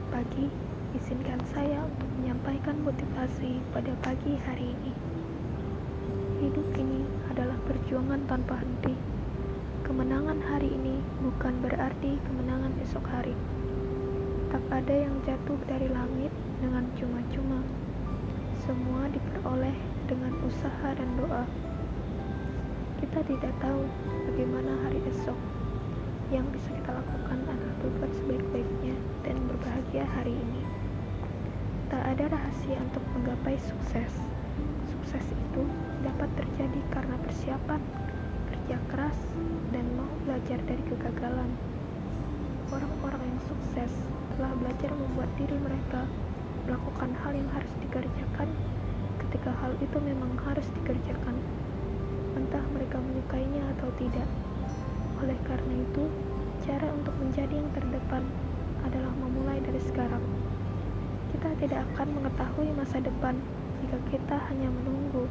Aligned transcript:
pagi, 0.00 0.48
izinkan 0.96 1.36
saya 1.52 1.84
untuk 1.84 2.08
menyampaikan 2.16 2.80
motivasi 2.80 3.60
pada 3.76 3.92
pagi 4.00 4.40
hari 4.40 4.72
ini. 4.72 4.92
Hidup 6.40 6.64
ini 6.80 7.04
adalah 7.28 7.58
perjuangan 7.68 8.24
tanpa 8.24 8.62
henti. 8.62 8.96
Kemenangan 9.84 10.40
hari 10.40 10.72
ini 10.72 10.96
bukan 11.20 11.60
berarti 11.60 12.16
kemenangan 12.24 12.72
esok 12.80 13.04
hari. 13.10 13.36
Tak 14.48 14.64
ada 14.72 14.94
yang 14.94 15.16
jatuh 15.28 15.60
dari 15.68 15.92
langit 15.92 16.32
dengan 16.64 16.88
cuma-cuma. 16.96 17.60
Semua 18.64 19.10
diperoleh 19.12 19.76
dengan 20.08 20.32
usaha 20.46 20.88
dan 20.94 21.10
doa. 21.20 21.44
Kita 23.02 23.20
tidak 23.28 23.52
tahu 23.60 23.84
bagaimana 24.30 24.72
hari 24.88 25.02
esok. 25.10 25.61
Yang 26.32 26.56
bisa 26.56 26.72
kita 26.80 26.96
lakukan 26.96 27.44
adalah 27.44 27.76
berbuat 27.84 28.12
sebaik-baiknya 28.16 28.96
dan 29.20 29.36
berbahagia 29.52 30.08
hari 30.16 30.32
ini. 30.32 30.64
Tak 31.92 32.08
ada 32.08 32.24
rahasia 32.32 32.80
untuk 32.80 33.04
menggapai 33.12 33.60
sukses. 33.60 34.16
Sukses 34.88 35.28
itu 35.28 35.62
dapat 36.00 36.32
terjadi 36.40 36.80
karena 36.88 37.20
persiapan, 37.20 37.84
kerja 38.48 38.80
keras, 38.88 39.18
dan 39.76 39.84
mau 39.92 40.08
belajar 40.24 40.56
dari 40.64 40.80
kegagalan. 40.88 41.52
Orang-orang 42.72 43.28
yang 43.28 43.40
sukses 43.44 43.92
telah 44.32 44.56
belajar 44.56 44.88
membuat 44.88 45.28
diri 45.36 45.60
mereka 45.60 46.08
melakukan 46.64 47.12
hal 47.20 47.36
yang 47.36 47.50
harus 47.52 47.72
dikerjakan 47.84 48.48
ketika 49.20 49.52
hal 49.60 49.76
itu 49.84 49.98
memang 50.00 50.32
harus 50.48 50.64
dikerjakan, 50.80 51.36
entah 52.40 52.64
mereka 52.72 52.96
menyukainya 53.04 53.68
atau 53.76 53.92
tidak. 54.00 54.28
Oleh 55.22 55.38
karena 55.46 55.74
itu, 55.78 56.04
menjadi 57.32 57.64
yang 57.64 57.72
terdepan 57.72 58.24
adalah 58.84 59.08
memulai 59.16 59.56
dari 59.64 59.80
sekarang. 59.88 60.20
Kita 61.32 61.48
tidak 61.64 61.88
akan 61.96 62.20
mengetahui 62.20 62.68
masa 62.76 63.00
depan 63.00 63.40
jika 63.80 63.96
kita 64.12 64.36
hanya 64.52 64.68
menunggu. 64.68 65.24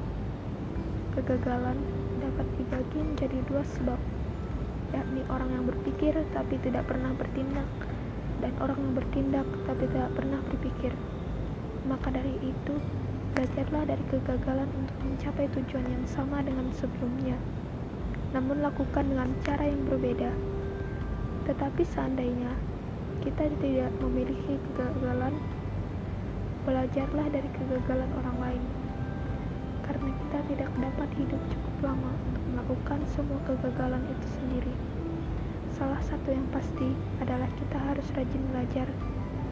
Kegagalan 1.13 1.77
dapat 2.17 2.49
dibagi 2.57 3.05
menjadi 3.05 3.37
dua 3.45 3.61
sebab, 3.77 4.01
yakni 4.97 5.21
orang 5.29 5.53
yang 5.53 5.69
berpikir 5.69 6.17
tapi 6.33 6.57
tidak 6.65 6.89
pernah 6.89 7.13
bertindak, 7.13 7.69
dan 8.41 8.53
orang 8.57 8.81
yang 8.81 8.93
bertindak 8.97 9.45
tapi 9.69 9.85
tidak 9.85 10.09
pernah 10.17 10.41
berpikir. 10.49 10.97
Maka 11.85 12.17
dari 12.17 12.33
itu, 12.41 12.81
belajarlah 13.37 13.85
dari 13.85 14.03
kegagalan 14.09 14.69
untuk 14.73 14.97
mencapai 15.05 15.45
tujuan 15.53 15.85
yang 15.85 16.05
sama 16.09 16.41
dengan 16.41 16.65
sebelumnya, 16.73 17.37
namun 18.33 18.57
lakukan 18.65 19.05
dengan 19.05 19.29
cara 19.45 19.69
yang 19.69 19.85
berbeda. 19.85 20.33
Tetapi 21.49 21.81
seandainya 21.85 22.53
kita 23.21 23.49
tidak 23.61 23.91
memiliki 24.01 24.57
kegagalan, 24.73 25.37
belajarlah 26.65 27.27
dari 27.29 27.49
kegagalan 27.57 28.09
orang 28.21 28.37
lain 28.41 28.63
karena 29.91 30.07
kita 30.23 30.39
tidak 30.55 30.71
dapat 30.79 31.09
hidup 31.19 31.41
cukup 31.51 31.75
lama 31.83 32.11
untuk 32.31 32.43
melakukan 32.53 32.99
semua 33.11 33.39
kegagalan 33.43 33.99
itu 34.07 34.27
sendiri. 34.39 34.73
Salah 35.75 35.99
satu 35.99 36.31
yang 36.31 36.47
pasti 36.55 36.95
adalah 37.19 37.51
kita 37.59 37.75
harus 37.75 38.07
rajin 38.15 38.43
belajar 38.55 38.87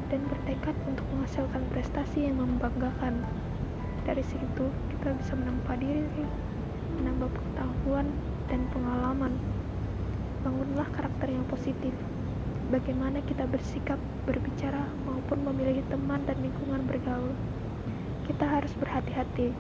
dan 0.08 0.22
bertekad 0.32 0.76
untuk 0.88 1.04
menghasilkan 1.12 1.64
prestasi 1.76 2.32
yang 2.32 2.40
membanggakan. 2.40 3.20
Dari 4.08 4.24
situ, 4.24 4.66
kita 4.96 5.12
bisa 5.20 5.36
menempa 5.36 5.76
diri, 5.76 6.08
menambah 6.98 7.30
pengetahuan 7.36 8.08
dan 8.48 8.62
pengalaman. 8.72 9.34
Bangunlah 10.42 10.88
karakter 10.96 11.28
yang 11.32 11.46
positif. 11.52 11.92
Bagaimana 12.70 13.20
kita 13.26 13.50
bersikap, 13.50 13.98
berbicara, 14.24 14.88
maupun 15.04 15.44
memilih 15.44 15.84
teman 15.90 16.24
dan 16.24 16.38
lingkungan 16.40 16.86
bergaul. 16.86 17.34
Kita 18.30 18.46
harus 18.46 18.72
berhati-hati 18.78 19.52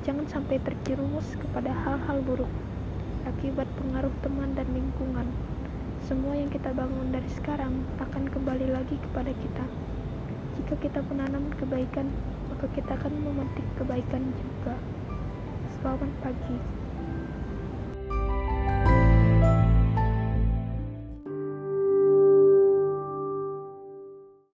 jangan 0.00 0.24
sampai 0.32 0.56
terjerumus 0.64 1.36
kepada 1.36 1.76
hal-hal 1.84 2.24
buruk 2.24 2.48
akibat 3.28 3.68
pengaruh 3.76 4.12
teman 4.24 4.56
dan 4.56 4.64
lingkungan. 4.72 5.28
Semua 6.08 6.32
yang 6.32 6.48
kita 6.48 6.72
bangun 6.72 7.12
dari 7.12 7.28
sekarang 7.36 7.84
akan 8.00 8.32
kembali 8.32 8.72
lagi 8.72 8.96
kepada 8.96 9.28
kita. 9.36 9.64
Jika 10.56 10.74
kita 10.80 11.00
menanam 11.04 11.52
kebaikan, 11.60 12.08
maka 12.48 12.66
kita 12.72 12.96
akan 12.96 13.12
memetik 13.20 13.66
kebaikan 13.76 14.24
juga. 14.40 14.74
Selamat 15.76 16.12
pagi. 16.24 16.56